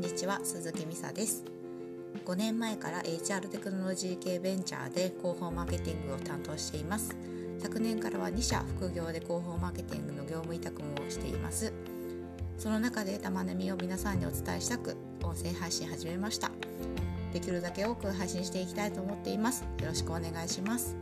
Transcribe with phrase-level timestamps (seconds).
[0.00, 1.44] にちは鈴木美沙です。
[2.24, 7.14] 5年前から HR テクノロジー系ベンチャーで広報マーケティングを担当しています。
[7.58, 11.72] 昨年からは2社副業で広報マーケティングの業務委託もしています。
[12.56, 16.50] その中で玉ねみを皆さんにお伝えしたく音声配信始めました。
[17.34, 19.64] できるだけ多く配信していきたいと思っています。
[19.80, 20.96] よろしくお願いします。